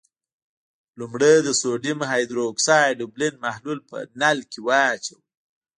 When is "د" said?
1.43-1.49